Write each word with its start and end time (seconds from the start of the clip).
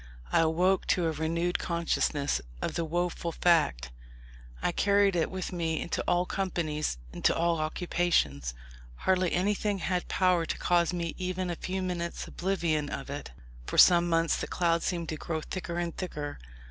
I 0.31 0.39
awoke 0.39 0.87
to 0.87 1.05
a 1.05 1.11
renewed 1.11 1.59
consciousness 1.59 2.41
of 2.59 2.73
the 2.73 2.83
woful 2.83 3.31
fact. 3.31 3.91
I 4.59 4.71
carried 4.71 5.15
it 5.15 5.29
with 5.29 5.53
me 5.53 5.79
into 5.79 6.03
all 6.07 6.25
companies, 6.25 6.97
into 7.13 7.35
all 7.35 7.59
occupations. 7.59 8.55
Hardly 8.95 9.31
anything 9.31 9.77
had 9.77 10.07
power 10.07 10.47
to 10.47 10.57
cause 10.57 10.91
me 10.91 11.13
even 11.19 11.51
a 11.51 11.55
few 11.55 11.83
minutes' 11.83 12.27
oblivion 12.27 12.89
of 12.89 13.11
it. 13.11 13.29
For 13.67 13.77
some 13.77 14.09
months 14.09 14.37
the 14.37 14.47
cloud 14.47 14.81
seemed 14.81 15.09
to 15.09 15.17
grow 15.17 15.39
thicker 15.39 15.77
and 15.77 15.95
thicker. 15.95 16.39